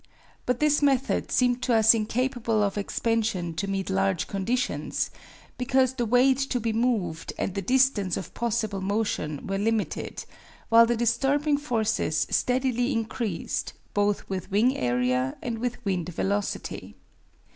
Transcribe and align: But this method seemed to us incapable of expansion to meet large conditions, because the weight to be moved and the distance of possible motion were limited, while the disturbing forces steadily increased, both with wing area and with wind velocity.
But 0.47 0.59
this 0.59 0.81
method 0.81 1.31
seemed 1.31 1.61
to 1.61 1.75
us 1.75 1.93
incapable 1.93 2.63
of 2.63 2.75
expansion 2.75 3.53
to 3.53 3.67
meet 3.67 3.87
large 3.87 4.27
conditions, 4.27 5.11
because 5.59 5.93
the 5.93 6.07
weight 6.07 6.39
to 6.39 6.59
be 6.59 6.73
moved 6.73 7.33
and 7.37 7.53
the 7.53 7.61
distance 7.61 8.17
of 8.17 8.33
possible 8.33 8.81
motion 8.81 9.45
were 9.45 9.59
limited, 9.59 10.25
while 10.69 10.87
the 10.87 10.97
disturbing 10.97 11.59
forces 11.59 12.25
steadily 12.31 12.91
increased, 12.91 13.73
both 13.93 14.27
with 14.27 14.49
wing 14.49 14.75
area 14.75 15.35
and 15.43 15.59
with 15.59 15.85
wind 15.85 16.09
velocity. 16.09 16.95